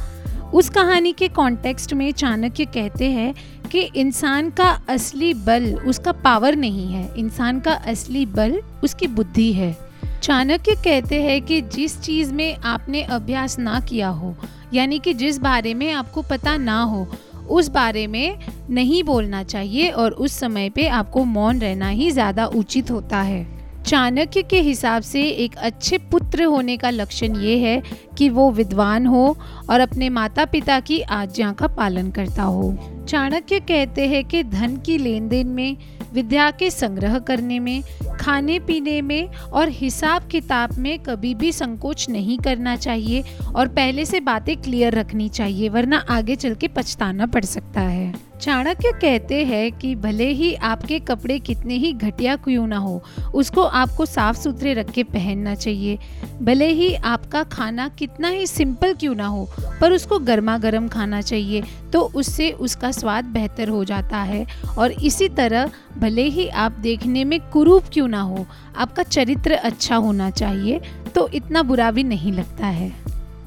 उस 0.54 0.70
कहानी 0.70 1.12
के 1.14 1.28
कॉन्टेक्स्ट 1.28 1.94
में 1.94 2.12
चाणक्य 2.12 2.66
कहते 2.66 3.06
हैं 3.06 3.34
कि 3.72 3.82
इंसान 3.96 4.50
का 4.50 4.70
असली 4.90 5.34
बल 5.34 5.74
उसका 5.88 6.12
पावर 6.12 6.56
नहीं 6.56 6.88
है। 6.88 7.14
इंसान 7.18 7.60
का 7.60 7.72
असली 7.72 8.26
बल 8.26 8.60
उसकी 8.84 9.08
बुद्धि 9.08 9.52
है। 9.54 9.76
चाणक्य 10.24 10.76
कहते 10.76 11.22
हैं 11.24 11.42
कि 11.42 11.62
जिस 11.62 12.00
चीज़ 12.02 12.34
में 12.34 12.56
आपने 12.56 13.02
अभ्यास 13.02 13.60
ना 13.60 13.80
किया 13.80 14.10
हो, 14.10 14.36
यानी 14.74 15.00
कि 15.00 15.14
जिस 15.14 15.38
बारे 15.38 15.74
में 15.74 15.92
आपको 15.92 16.22
पता 16.22 16.58
ना 16.58 16.82
हो, 16.82 17.08
उस 17.50 17.68
बारे 17.68 18.08
में 18.08 18.40
नहीं 18.70 19.04
बोलना 19.04 19.44
चाहिए 19.44 19.90
और 19.90 20.12
उस 20.12 20.40
समय 20.40 20.70
पे 20.70 20.88
आपको 20.88 21.24
मौन 21.26 21.60
रहना 21.60 21.90
ही 21.90 22.12
ज़्यादा 22.12 22.46
उचित 22.46 22.92
होता 22.92 23.22
है। 23.22 23.59
चाणक्य 23.90 24.42
के 24.42 24.60
हिसाब 24.62 25.02
से 25.02 25.22
एक 25.24 25.56
अच्छे 25.58 25.98
पुत्र 25.98 26.44
होने 26.44 26.78
का 26.78 26.90
लक्षण 26.90 27.36
ये 27.36 27.58
है 27.58 27.82
कि 28.18 28.30
वो 28.30 28.52
विद्वान 28.52 29.06
हो 29.06 29.38
और 29.70 29.80
अपने 29.80 30.10
माता 30.10 30.46
पिता 30.46 30.80
की 30.80 31.02
आज्ञा 31.02 31.52
का 31.52 31.68
पालन 31.68 32.12
करता 32.12 32.44
हो। 32.44 32.78
चाणक्य 33.10 33.60
कहते 33.60 34.08
हैं 34.08 34.26
कि 34.26 34.44
धन 34.44 34.78
की 34.78 34.98
लेन 34.98 35.28
देन 35.28 35.48
में 35.48 35.78
विद्या 36.14 36.50
के 36.52 36.70
संग्रह 36.72 37.18
करने 37.20 37.60
में, 37.60 37.82
खाने 38.20 38.60
पीने 38.60 39.02
में 39.02 39.28
और 39.28 39.70
हिसाब 39.70 40.28
किताब 40.28 40.78
में 40.78 40.98
कभी 41.00 41.34
भी 41.36 41.52
संकोच 41.52 42.10
नहीं 42.10 42.38
करना 42.38 42.76
चाहिए 42.78 43.24
और 43.56 43.68
पहले 43.68 44.06
से 44.06 44.20
बातें 44.22 44.56
क्लियर 44.58 44.96
रखनी 44.96 45.30
चाहिए, 45.30 45.70
वरना 45.70 45.98
आगे 46.10 46.36
चल 46.36 46.56
के 46.56 46.68
पछताना 46.68 47.26
पड़ 47.26 47.46
सकता 47.46 47.82
है। 47.82 48.14
चाणक्य 48.42 48.92
कहते 48.92 49.44
हैं 49.46 49.72
कि 49.72 49.94
भले 49.96 50.28
ही 50.30 50.54
आपके 50.56 51.00
कपड़े 51.00 51.38
कितने 51.40 51.76
ही 51.76 51.92
घटिया 51.94 52.36
क्यों 52.36 52.68
ना 52.68 52.78
हो, 52.78 53.02
उसको 53.34 53.62
आपको 53.62 54.06
साफ़ 54.06 54.38
सुथरे 54.38 54.74
रख 54.74 54.92
के 54.92 55.04
पहनना 55.04 55.56
चाहिए। 55.56 55.98
भले 56.42 56.68
ही 56.68 56.94
आपका 56.96 57.44
खाना 57.46 57.88
कितना 57.90 58.30
ही 58.30 58.48
सिंपल 58.48 58.94
क्यों 58.94 59.16
ना 59.16 59.28
हो, 59.28 59.48
पर 59.82 59.92
उसको 59.92 60.20
गर्मा 60.20 60.58
गर्म 60.58 60.88
खाना 60.88 61.22
चाहिए 61.22 61.64
तो 61.94 62.02
उससे 62.16 62.50
उसका 62.52 62.92
स्वाद 62.92 63.26
बेहतर 63.26 63.70
हो 63.70 63.84
जाता 63.86 64.18
है। 64.18 64.46
और 64.78 64.92
इसी 64.92 65.28
तरह 65.30 65.72
भले 66.00 66.24
ही 66.24 66.48
आप 66.48 66.72
देखने 66.82 67.24
में 67.24 67.40
कुरूप 67.52 67.86
क्यों 67.94 68.08
ना 68.08 68.22
हो, 68.22 68.46
आपका 68.76 69.04
चरित्र 69.04 69.54
अच्छा 69.54 69.96
होना 69.96 70.30
चाहिए 70.32 70.80
तो 71.16 71.28
इतना 71.30 71.64
बुरा 71.64 71.90
भी 71.92 72.04
नहीं 72.04 72.32
लगता 72.34 72.68
है। 72.68 72.92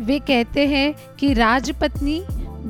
वे 0.01 0.19
कहते 0.19 0.67
हैं 0.67 0.95
कि 1.21 1.33
राजपत्नी 1.35 2.23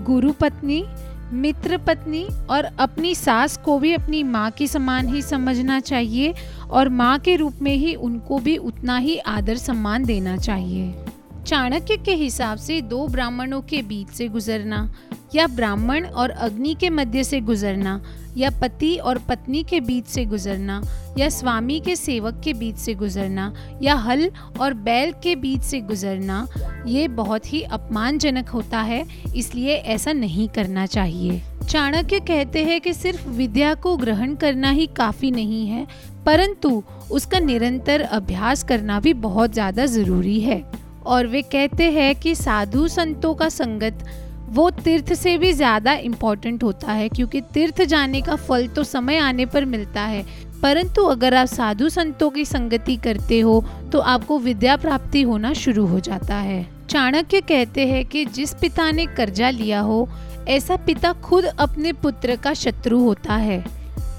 गुरु 0.04 0.32
पत्नी 0.32 0.84
मित्र 1.32 1.76
पत्नी 1.78 2.22
और 2.50 2.64
अपनी 2.64 3.14
सास 3.14 3.56
को 3.56 3.78
भी 3.78 3.92
अपनी 3.94 4.22
माँ 4.22 4.50
की 4.50 4.66
समान 4.68 5.08
ही 5.08 5.22
समझना 5.22 5.78
चाहिए 5.80 6.34
और 6.70 6.88
माँ 6.88 7.18
के 7.18 7.36
रूप 7.36 7.62
में 7.62 7.74
ही 7.74 7.94
उनको 7.94 8.38
भी 8.38 8.56
उतना 8.56 8.96
ही 8.96 9.16
आदर 9.18 9.56
सम्मान 9.56 10.04
देना 10.04 10.36
चाहिए। 10.36 11.04
चाणक्य 11.46 11.96
के 11.96 12.14
हिसाब 12.14 12.58
से 12.58 12.80
दो 12.82 13.06
ब्राह्मणों 13.08 13.60
के 13.60 13.80
बीच 13.82 14.08
से 14.08 14.28
गुजरना 14.28 14.88
या 15.34 15.46
ब्राह्मण 15.46 16.06
और 16.06 16.30
अग्नि 16.30 16.74
के 16.80 16.90
मध्य 16.90 17.24
से 17.24 17.40
गुजरना 17.40 18.00
या 18.36 18.50
पति 18.50 18.96
और 18.96 19.18
पत्नी 19.18 19.62
के 19.62 19.80
बीच 19.80 20.06
से 20.06 20.24
गुजरना, 20.24 20.82
या 21.18 21.28
स्वामी 21.28 21.80
के 21.80 21.96
सेवक 21.96 22.40
के 22.44 22.52
बीच 22.52 22.76
से 22.76 22.94
गुजरना, 22.94 23.52
या 23.82 23.94
हल 23.94 24.30
और 24.60 24.74
बैल 24.74 25.12
के 25.12 25.36
बीच 25.36 25.62
से 25.62 25.80
गुजरना, 25.80 26.46
ये 26.86 27.08
बहुत 27.08 27.52
ही 27.52 27.62
अपमानजनक 27.62 28.48
होता 28.48 28.80
है, 28.80 29.04
इसलिए 29.36 29.74
ऐसा 29.74 30.12
नहीं 30.12 30.48
करना 30.48 30.86
चाहिए। 30.86 31.42
चाणक्य 31.68 32.20
कहते 32.20 32.64
हैं 32.64 32.80
कि 32.80 32.92
सिर्फ़ 32.94 33.28
विद्या 33.28 33.74
को 33.74 33.96
ग्रहण 33.96 34.34
करना 34.34 34.70
ही 34.70 34.86
काफ़ी 34.86 35.30
नहीं 35.30 35.66
है, 35.66 35.86
परंतु 36.26 36.82
उसका 37.10 37.38
निरंतर 37.38 38.00
अभ्यास 38.00 38.62
करना 38.62 39.00
भी 39.00 39.12
बहुत 39.14 39.52
ज़्यादा 39.52 39.86
ज़रूरी 39.86 40.40
है। 40.40 40.64
और 41.06 41.26
वे 41.26 41.42
कहते 41.42 41.90
हैं 41.90 42.14
कि 42.14 42.34
साधु 42.34 42.88
संतों 42.88 43.34
का 43.34 43.48
संगत 43.48 44.04
वो 44.52 44.68
तीर्थ 44.76 45.12
से 45.14 45.36
भी 45.38 45.52
ज़्यादा 45.52 45.92
इंपॉर्टेंट 45.94 46.62
होता 46.64 46.92
है, 46.92 47.08
क्योंकि 47.08 47.40
तीर्थ 47.54 47.82
जाने 47.82 48.20
का 48.20 48.36
फल 48.38 48.66
तो 48.68 48.84
समय 48.84 49.18
आने 49.18 49.46
पर 49.46 49.64
मिलता 49.66 50.00
है। 50.02 50.24
परंतु 50.62 51.04
अगर 51.04 51.34
आप 51.34 51.46
साधु 51.46 51.88
संतों 51.88 52.28
की 52.30 52.44
संगति 52.44 52.96
करते 52.96 53.40
हो 53.40 53.64
तो 53.92 53.98
आपको 54.00 54.38
विद्या 54.38 54.76
प्राप्ति 54.76 55.22
होना 55.22 55.52
शुरू 55.54 55.86
हो 55.86 56.00
जाता 56.00 56.36
है। 56.36 56.66
चाणक्य 56.90 57.40
कहते 57.40 57.86
हैं 57.86 58.04
कि 58.06 58.24
जिस 58.26 58.54
पिता 58.54 58.90
ने 58.90 59.06
कर्जा 59.08 59.50
लिया 59.50 59.80
हो, 59.80 60.08
ऐसा 60.48 60.76
पिता 60.76 61.12
खुद 61.22 61.44
अपने 61.44 61.92
पुत्र 61.94 62.36
का 62.36 62.52
शत्रु 62.54 62.98
होता 62.98 63.34
है। 63.36 63.64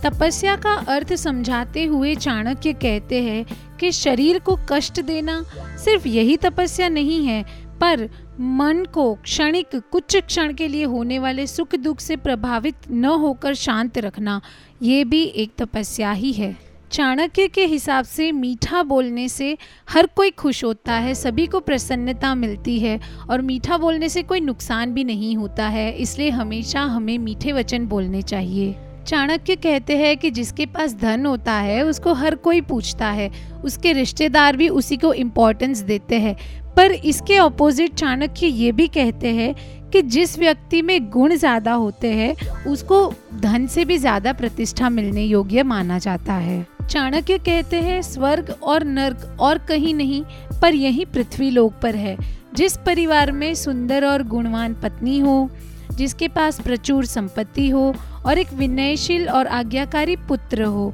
तपस्या 0.03 0.55
का 0.55 0.73
अर्थ 0.89 1.13
समझाते 1.15 1.83
हुए 1.85 2.15
चाणक्य 2.17 2.73
कहते 2.75 3.21
हैं 3.23 3.45
कि 3.79 3.91
शरीर 3.93 4.39
को 4.39 4.57
कष्ट 4.69 5.01
देना 5.01 5.41
सिर्फ़ 5.83 6.07
यही 6.07 6.37
तपस्या 6.37 6.89
नहीं 6.89 7.25
है, 7.25 7.43
पर 7.81 8.09
मन 8.39 8.85
को 8.93 9.13
क्षणिक, 9.13 9.75
कुछ 9.91 10.15
क्षण 10.17 10.53
के 10.53 10.67
लिए 10.67 10.83
होने 10.83 11.19
वाले 11.19 11.47
सुख 11.47 11.75
दुख 11.75 11.99
से 11.99 12.15
प्रभावित 12.15 12.75
न 12.91 13.05
होकर 13.05 13.53
शांत 13.53 13.97
रखना, 13.97 14.41
ये 14.81 15.03
भी 15.03 15.23
एक 15.23 15.51
तपस्या 15.57 16.11
ही 16.11 16.31
है। 16.31 16.55
चाणक्य 16.91 17.47
के 17.47 17.65
हिसाब 17.65 18.05
से 18.05 18.31
मीठा 18.31 18.81
बोलने 18.83 19.27
से 19.29 19.57
हर 19.89 20.07
कोई 20.07 20.29
खुश 20.29 20.63
होता 20.63 20.93
है, 20.93 21.13
सभी 21.15 21.45
को 21.47 21.59
प्रसन्नता 21.59 22.35
मिलती 22.35 22.79
है 22.79 22.99
और 23.29 23.41
मीठा 23.41 23.77
बोलने 23.77 24.09
से 24.09 24.23
कोई 24.23 24.39
नुकसान 24.39 24.93
भी 24.93 25.03
नहीं 25.03 25.35
होता 25.37 25.67
है, 25.67 25.91
इसलिए 25.91 26.29
हमेशा 26.29 26.81
हमें 26.81 27.17
मीठे 27.17 27.51
वचन 27.51 27.85
बोलने 27.85 28.21
चाहिए। 28.21 28.75
चाणक्य 29.07 29.55
कहते 29.55 29.97
हैं 29.97 30.17
कि 30.17 30.29
जिसके 30.31 30.65
पास 30.65 30.93
धन 30.95 31.25
होता 31.25 31.53
है, 31.53 31.81
उसको 31.85 32.13
हर 32.13 32.35
कोई 32.35 32.61
पूछता 32.61 33.07
है, 33.07 33.29
उसके 33.63 33.93
रिश्तेदार 33.93 34.57
भी 34.57 34.69
उसी 34.69 34.97
को 34.97 35.13
इम्पोर्टेंस 35.13 35.79
देते 35.79 36.19
हैं। 36.19 36.35
पर 36.77 36.91
इसके 36.91 37.37
ऑपोजिट 37.39 37.93
चाणक्य 37.93 38.47
ये 38.47 38.71
भी 38.71 38.87
कहते 38.87 39.33
हैं 39.33 39.53
कि 39.91 40.01
जिस 40.01 40.37
व्यक्ति 40.39 40.81
में 40.81 41.09
गुण 41.09 41.35
ज़्यादा 41.35 41.73
होते 41.73 42.11
हैं, 42.11 42.35
उसको 42.65 43.13
धन 43.33 43.67
से 43.67 43.85
भी 43.85 43.97
ज़्यादा 43.97 44.33
प्रतिष्ठा 44.33 44.89
मिलने 44.89 45.23
योग्य 45.23 45.63
माना 45.63 45.97
जाता 45.99 46.33
है। 46.33 46.65
चाणक्य 46.89 47.37
कहते 47.37 47.81
हैं, 47.81 48.01
स्वर्ग 48.01 48.49
और 48.63 48.83
नर्क 48.83 49.37
और 49.39 49.57
कहीं 49.57 49.93
नहीं, 49.93 50.23
पर 50.61 50.75
यही 50.75 51.05
पृथ्वी 51.05 51.49
लोक 51.49 51.73
पर 51.73 51.95
है। 51.95 52.17
जिस 52.55 52.77
परिवार 52.77 53.31
में 53.31 53.53
सुंदर 53.55 54.05
और 54.05 54.23
गुणवान 54.23 54.73
पत्नी 54.73 55.19
हो, 55.19 55.49
जिसके 55.91 56.27
पास 56.27 56.59
प्रचुर 56.59 57.05
संपत्ति 57.05 57.69
हो 57.69 57.93
और 58.25 58.37
एक 58.37 58.53
विनयशील 58.53 59.29
और 59.29 59.47
आज्ञाकारी 59.47 60.15
पुत्र 60.27 60.63
हो, 60.63 60.93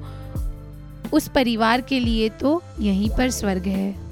उस 1.14 1.28
परिवार 1.28 1.82
के 1.82 2.00
लिए 2.00 2.30
तो 2.30 2.62
यहीं 2.80 3.10
पर 3.10 3.30
स्वर्ग 3.30 3.68
है। 3.68 4.09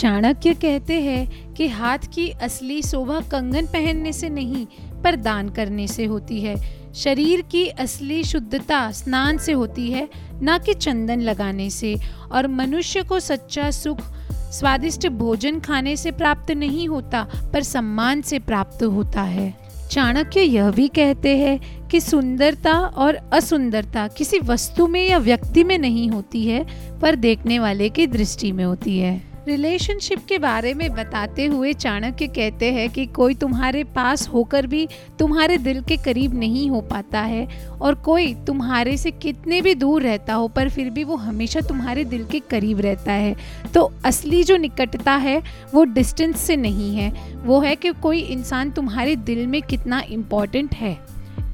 चाणक्य 0.00 0.54
कहते 0.54 1.00
हैं 1.00 1.54
कि 1.54 1.68
हाथ 1.68 1.98
की 2.14 2.30
असली 2.30 2.82
शोभा 2.82 3.20
कंगन 3.20 3.66
पहनने 3.66 4.12
से 4.12 4.28
नहीं, 4.28 4.66
पर 5.04 5.16
दान 5.16 5.48
करने 5.48 5.88
से 5.88 6.04
होती 6.04 6.40
है। 6.40 6.76
शरीर 6.94 7.40
की 7.40 7.68
असली 7.68 8.24
शुद्धता 8.24 8.92
स्नान 8.92 9.38
से 9.38 9.52
होती 9.52 9.90
है, 9.90 10.10
ना 10.42 10.58
कि 10.58 10.74
चंदन 10.74 11.20
लगाने 11.20 11.70
से। 11.70 11.96
और 12.32 12.46
मनुष्य 12.46 13.02
को 13.02 13.20
सच्चा 13.20 13.70
सुख, 13.70 14.00
स्वादिष्ट 14.32 15.08
भोजन 15.08 15.60
खाने 15.60 15.96
से 15.96 16.10
प्राप्त 16.10 16.50
नहीं 16.50 16.88
होता, 16.88 17.28
पर 17.52 17.62
सम्मान 17.62 18.22
से 18.22 18.38
प्राप्त 18.38 18.82
होता 18.82 19.22
है। 19.22 19.54
चाणक्य 19.90 20.40
यह 20.40 20.70
भी 20.70 20.88
कहते 20.88 21.36
हैं 21.36 21.88
कि 21.88 22.00
सुंदरता 22.00 22.72
और 22.72 23.14
असुंदरता 23.14 24.08
किसी 24.08 24.38
वस्तु 24.38 24.86
में 24.86 25.08
या 25.08 25.18
व्यक्ति 25.18 25.64
में 25.64 25.78
नहीं 25.78 26.08
होती 26.08 26.44
है, 26.44 26.66
पर 27.00 27.16
देखने 27.16 27.58
वाले 27.58 27.88
की 27.88 28.06
दृष्टि 28.06 28.52
में 28.52 28.64
होती 28.64 28.98
है। 28.98 29.29
रिलेशनशिप 29.50 30.18
के 30.28 30.38
बारे 30.38 30.74
में 30.74 30.92
बताते 30.92 31.46
हुए 31.46 31.72
चाणक्य 31.72 32.26
कहते 32.26 32.72
हैं 32.72 32.88
कि 32.90 33.06
कोई 33.06 33.34
तुम्हारे 33.34 33.84
पास 33.84 34.28
होकर 34.28 34.66
भी 34.66 34.86
तुम्हारे 35.18 35.56
दिल 35.58 35.82
के 35.82 35.96
करीब 35.96 36.34
नहीं 36.34 36.68
हो 36.70 36.80
पाता 36.80 37.20
है 37.20 37.46
और 37.80 37.94
कोई 37.94 38.34
तुम्हारे 38.46 38.96
से 38.96 39.10
कितने 39.10 39.60
भी 39.60 39.74
दूर 39.74 40.02
रहता 40.02 40.34
हो, 40.34 40.48
पर 40.48 40.68
फिर 40.68 40.90
भी 40.90 41.04
वो 41.04 41.16
हमेशा 41.16 41.60
तुम्हारे 41.60 42.04
दिल 42.04 42.24
के 42.24 42.40
करीब 42.40 42.80
रहता 42.80 43.12
है। 43.12 43.36
तो 43.74 43.92
असली 44.04 44.42
जो 44.44 44.56
निकटता 44.56 45.12
है, 45.12 45.42
वो 45.74 45.84
डिस्टेंस 45.84 46.40
से 46.40 46.56
नहीं 46.56 46.96
है। 46.96 47.12
वो 47.44 47.60
है 47.60 47.76
कि 47.76 47.92
कोई 47.92 48.20
इंसान 48.20 48.70
तुम्हारे 48.70 49.16
दिल 49.16 49.46
में 49.46 49.62
कितना 49.62 50.02
इम्पोर्टेंट 50.10 50.74
है। 50.74 50.98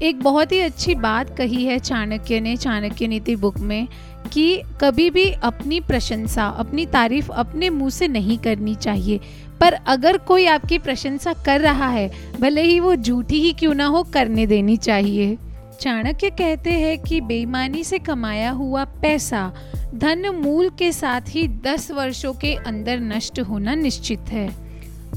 एक 0.01 0.19
बहुत 0.19 0.51
ही 0.51 0.59
अच्छी 0.59 0.95
बात 0.95 1.37
कही 1.37 1.63
है 1.65 1.79
चाणक्य 1.79 2.39
ने, 2.39 2.55
चाणक्य 2.57 3.07
नीति 3.07 3.35
बुक 3.35 3.57
में 3.57 3.87
कि 4.33 4.61
कभी 4.81 5.09
भी 5.09 5.31
अपनी 5.31 5.79
प्रशंसा, 5.79 6.45
अपनी 6.45 6.85
तारीफ़ 6.85 7.31
अपने 7.31 7.69
मुँह 7.69 7.89
से 7.89 8.07
नहीं 8.07 8.37
करनी 8.37 8.75
चाहिए। 8.75 9.19
पर 9.61 9.73
अगर 9.73 10.17
कोई 10.17 10.45
आपकी 10.45 10.77
प्रशंसा 10.77 11.33
कर 11.33 11.61
रहा 11.61 11.87
है, 11.87 12.11
भले 12.41 12.61
ही 12.61 12.79
वो 12.79 12.95
झूठी 12.95 13.41
ही 13.41 13.53
क्यों 13.53 13.73
ना 13.73 13.85
हो, 13.85 14.03
करने 14.03 14.47
देनी 14.47 14.77
चाहिए। 14.77 15.37
चाणक्य 15.81 16.29
कहते 16.29 16.71
हैं 16.71 16.99
कि 16.99 17.21
बेईमानी 17.21 17.83
से 17.83 17.99
कमाया 17.99 18.51
हुआ 18.51 18.83
पैसा 18.83 19.53
धन 19.95 20.29
मूल 20.29 20.69
के 20.69 20.91
साथ 20.91 21.21
ही 21.29 21.47
दस 21.47 21.91
वर्षों 21.91 22.33
के 22.33 22.55
अंदर 22.55 22.99
नष्ट 22.99 23.39
होना 23.39 23.75
निश्चित 23.75 24.19
है। 24.19 24.66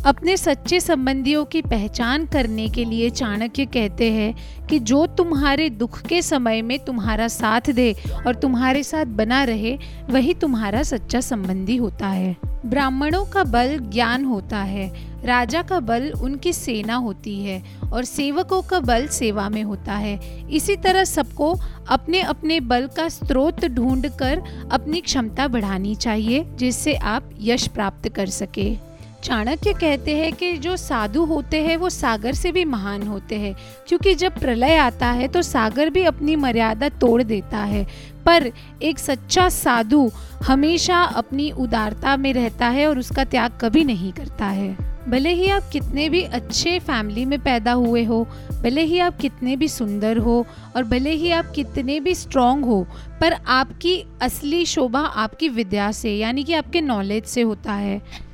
अपने 0.06 0.36
सच्चे 0.36 0.80
संबंधियों 0.80 1.44
की 1.44 1.60
पहचान 1.62 2.24
करने 2.26 2.68
के 2.68 2.84
लिए 2.84 3.10
चाणक्य 3.10 3.64
कहते 3.64 4.10
हैं 4.12 4.66
कि 4.66 4.78
जो 4.78 5.06
तुम्हारे 5.06 5.68
दुख 5.70 6.00
के 6.02 6.22
समय 6.22 6.62
में 6.62 6.78
तुम्हारा 6.78 7.28
साथ 7.28 7.70
दे 7.70 7.92
और 8.26 8.34
तुम्हारे 8.34 8.82
साथ 8.82 9.04
बना 9.04 9.42
रहे, 9.44 9.76
वही 10.10 10.34
तुम्हारा 10.34 10.82
सच्चा 10.82 11.20
संबंधी 11.20 11.76
होता 11.76 12.08
है। 12.08 12.36
ब्राह्मणों 12.66 13.24
का 13.24 13.44
बल 13.44 13.78
ज्ञान 13.82 14.24
होता 14.24 14.58
है, 14.58 14.88
राजा 15.24 15.62
का 15.62 15.80
बल 15.80 16.10
उनकी 16.22 16.52
सेना 16.52 16.94
होती 16.94 17.38
है 17.44 17.62
और 17.92 18.04
सेवकों 18.04 18.62
का 18.62 18.80
बल 18.80 19.06
सेवा 19.06 19.48
में 19.48 19.62
होता 19.62 19.92
है। 19.92 20.18
इसी 20.50 20.76
तरह 20.76 21.04
सबको 21.04 21.54
अपने 21.88 22.20
अपने 22.20 22.60
बल 22.60 22.88
का 22.96 23.08
स्रोत 23.08 23.64
ढूंढकर 23.64 24.42
अपनी 24.72 25.00
क्षमता 25.00 25.48
बढ़ानी 25.48 25.94
चाहिए, 25.94 26.44
जिससे 26.56 26.94
आप 26.94 27.30
यश 27.40 27.66
प्राप्त 27.68 28.08
कर 28.08 28.26
सके। 28.26 28.89
चाणक्य 29.24 29.72
कहते 29.72 30.16
हैं 30.16 30.32
कि 30.32 30.52
जो 30.52 30.76
साधु 30.76 31.24
होते 31.24 31.62
हैं, 31.62 31.76
वो 31.76 31.90
सागर 31.90 32.32
से 32.32 32.52
भी 32.52 32.64
महान 32.64 33.02
होते 33.02 33.36
हैं। 33.36 33.56
क्योंकि 33.88 34.14
जब 34.14 34.38
प्रलय 34.38 34.76
आता 34.76 35.10
है 35.10 35.28
तो 35.28 35.42
सागर 35.42 35.90
भी 35.90 36.04
अपनी 36.04 36.36
मर्यादा 36.36 36.88
तोड़ 36.88 37.22
देता 37.22 37.58
है। 37.58 37.86
पर 38.26 38.52
एक 38.82 38.98
सच्चा 38.98 39.48
साधु 39.48 40.10
हमेशा 40.44 41.02
अपनी 41.02 41.50
उदारता 41.50 42.16
में 42.16 42.32
रहता 42.32 42.66
है 42.66 42.86
और 42.88 42.98
उसका 42.98 43.24
त्याग 43.24 43.58
कभी 43.60 43.84
नहीं 43.84 44.12
करता 44.12 44.46
है। 44.46 44.90
भले 45.08 45.30
ही 45.30 45.48
आप 45.48 45.62
कितने 45.72 46.08
भी 46.08 46.22
अच्छे 46.22 46.78
फैमिली 46.78 47.24
में 47.24 47.38
पैदा 47.38 47.72
हुए 47.72 48.04
हो, 48.04 48.28
भले 48.62 48.82
ही 48.82 48.98
आप 48.98 49.16
कितने 49.16 49.56
भी 49.56 49.68
सुंदर 49.68 50.16
हो, 50.16 50.46
और 50.76 50.84
भले 50.84 51.10
ही 51.10 51.30
आप 51.30 51.50
कितने 51.50 52.00
भी 52.00 52.14
स्ट्रांग 52.14 52.64
हो, 52.64 52.86
पर 53.20 53.32
आपकी 53.32 54.04
असली 54.22 54.66
शोभा 54.66 55.00
आपकी 55.00 55.48
विद्या 55.48 55.92
से, 55.92 56.16
यानी 56.16 56.44
कि 56.44 56.54
आपके 56.54 56.80
नॉलेज 56.80 57.24
से 57.24 57.42
होता 57.42 57.72
है। 57.72 58.29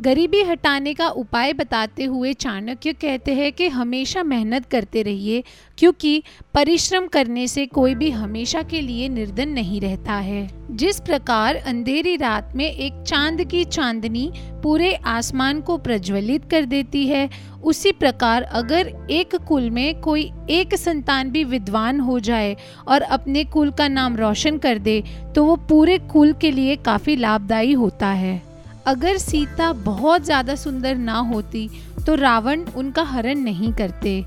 गरीबी 0.00 0.42
हटाने 0.42 0.92
का 0.94 1.08
उपाय 1.10 1.52
बताते 1.52 2.04
हुए 2.04 2.32
चाणक्य 2.32 2.92
कहते 2.92 3.34
हैं 3.34 3.52
कि 3.52 3.68
हमेशा 3.68 4.22
मेहनत 4.22 4.66
करते 4.66 5.02
रहिए, 5.02 5.42
क्योंकि 5.78 6.22
परिश्रम 6.54 7.06
करने 7.06 7.46
से 7.48 7.66
कोई 7.66 7.94
भी 7.94 8.10
हमेशा 8.10 8.62
के 8.62 8.80
लिए 8.80 9.08
निर्धन 9.08 9.48
नहीं 9.48 9.80
रहता 9.80 10.12
है। 10.12 10.46
जिस 10.70 11.00
प्रकार 11.00 11.56
अंधेरी 11.56 12.16
रात 12.16 12.52
में 12.56 12.64
एक 12.66 13.02
चाँद 13.02 13.44
की 13.44 13.64
चांदनी 13.64 14.30
पूरे 14.62 14.94
आसमान 14.94 15.60
को 15.60 15.76
प्रज्वलित 15.78 16.44
कर 16.50 16.64
देती 16.64 17.06
है, 17.06 17.28
उसी 17.64 17.92
प्रकार 17.92 18.42
अगर 18.42 18.94
एक 19.10 19.36
कुल 19.48 19.70
में 19.70 20.00
कोई 20.00 20.30
एक 20.50 20.74
संतान 20.74 21.30
भी 21.30 21.44
विद्वान 21.44 22.00
हो 22.00 22.18
जाए 22.20 22.56
और 22.88 23.02
अपने 23.02 23.44
कुल 23.44 23.70
का 23.70 23.88
नाम 23.88 24.16
रोशन 24.16 24.58
कर 24.58 24.78
दे 24.78 25.02
तो 25.34 25.44
वो 25.44 25.56
पूरे 25.68 25.98
कुल 26.12 26.32
के 26.32 26.50
लिए 26.50 26.76
काफ़ी 26.76 27.16
लाभदायी 27.16 27.72
होता 27.72 28.06
है। 28.06 28.47
अगर 28.88 29.16
सीता 29.18 29.72
बहुत 29.74 30.24
ज़्यादा 30.24 30.54
सुंदर 30.54 30.94
ना 30.96 31.18
होती 31.24 31.68
तो 32.06 32.14
रावण 32.14 32.64
उनका 32.76 33.02
हरण 33.04 33.38
नहीं 33.40 33.72
करते। 33.72 34.24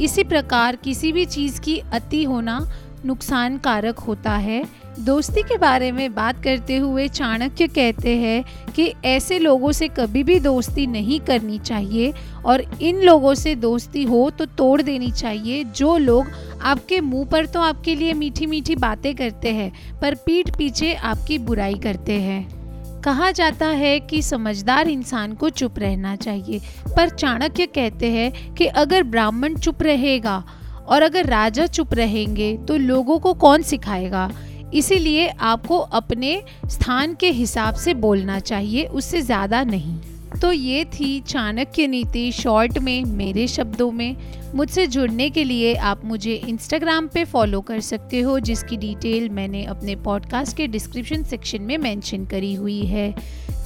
इसी 0.00 0.24
प्रकार 0.24 0.76
किसी 0.76 1.12
भी 1.12 1.24
चीज़ 1.26 1.60
की 1.60 1.78
अति 1.92 2.22
होना 2.24 2.58
नुकसान 3.04 3.58
कारक 3.58 3.98
होता 3.98 4.32
है। 4.38 4.62
दोस्ती 5.00 5.42
के 5.42 5.58
बारे 5.58 5.92
में 5.92 6.14
बात 6.14 6.42
करते 6.44 6.76
हुए 6.78 7.06
चाणक्य 7.10 7.66
कहते 7.68 8.16
हैं 8.16 8.72
कि 8.74 8.92
ऐसे 9.06 9.38
लोगों 9.38 9.72
से 9.72 9.88
कभी 9.90 10.22
भी 10.24 10.40
दोस्ती 10.40 10.86
नहीं 10.88 11.20
करनी 11.20 11.58
चाहिए 11.60 12.12
और 12.44 12.64
इन 12.82 13.02
लोगों 13.02 13.34
से 13.36 13.54
दोस्ती 13.56 14.04
हो 14.04 14.28
तो 14.30 14.46
तोड़ 14.48 14.80
देनी 14.82 15.10
चाहिए। 15.12 15.64
जो 15.66 15.96
लोग 15.98 16.30
आपके 16.62 17.00
मुँह 17.02 17.26
पर 17.26 17.46
तो 17.46 17.60
आपके 17.62 17.94
लिए 17.94 18.12
मीठी 18.14 18.46
मीठी 18.46 18.76
बातें 18.76 19.14
करते 19.16 19.52
हैं, 19.52 19.72
पर 20.00 20.14
पीठ 20.16 20.56
पीछे 20.56 20.94
आपकी 20.94 21.38
बुराई 21.40 21.74
करते 21.74 22.20
हैं। 22.20 22.59
कहा 23.04 23.30
जाता 23.30 23.66
है 23.66 23.98
कि 24.00 24.20
समझदार 24.22 24.88
इंसान 24.88 25.32
को 25.34 25.48
चुप 25.50 25.78
रहना 25.78 26.14
चाहिए। 26.16 26.60
पर 26.96 27.08
चाणक्य 27.08 27.66
कहते 27.66 28.10
हैं 28.10 28.54
कि 28.54 28.66
अगर 28.66 29.02
ब्राह्मण 29.04 29.54
चुप 29.56 29.82
रहेगा 29.82 30.42
और 30.86 31.02
अगर 31.02 31.26
राजा 31.26 31.66
चुप 31.68 31.94
रहेंगे 31.94 32.56
तो 32.68 32.76
लोगों 32.76 33.18
को 33.18 33.34
कौन 33.36 33.62
सिखाएगा? 33.62 34.30
इसीलिए 34.74 35.26
आपको 35.28 35.78
अपने 35.78 36.42
स्थान 36.66 37.14
के 37.14 37.30
हिसाब 37.30 37.74
से 37.74 37.94
बोलना 37.96 38.38
चाहिए, 38.40 38.84
उससे 38.84 39.22
ज़्यादा 39.22 39.62
नहीं। 39.64 39.98
तो 40.42 40.52
ये 40.52 40.84
थी 40.84 41.20
चाणक्य 41.20 41.86
नीति 41.86 42.32
शॉर्ट 42.32 42.78
में, 42.78 43.04
मेरे 43.04 43.46
शब्दों 43.46 43.92
में। 43.92 44.16
मुझसे 44.54 44.86
जुड़ने 44.86 45.30
के 45.30 45.44
लिए 45.44 45.74
आप 45.74 46.04
मुझे 46.04 46.34
इंस्टाग्राम 46.34 47.08
पे 47.08 47.24
फॉलो 47.24 47.60
कर 47.60 47.80
सकते 47.80 48.20
हो, 48.20 48.38
जिसकी 48.40 48.76
डिटेल 48.76 49.28
मैंने 49.28 49.64
अपने 49.64 49.96
पॉडकास्ट 49.96 50.56
के 50.56 50.66
डिस्क्रिप्शन 50.66 51.22
सेक्शन 51.22 51.62
में 51.62 51.78
मेंशन 51.78 52.24
करी 52.24 52.54
हुई 52.54 52.80
है। 52.80 53.14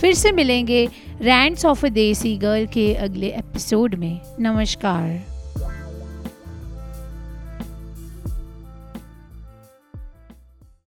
फिर 0.01 0.15
से 0.15 0.33
मिलेंगे 0.33 0.89
रैंड्स 1.21 1.65
ऑफ़ 1.65 1.87
अ 1.87 1.89
देसी 1.89 2.37
गर्ल 2.37 2.67
के 2.67 2.95
अगले 2.95 3.29
एपिसोड 3.29 3.95
में। 3.95 4.21
नमस्कार। 4.41 5.34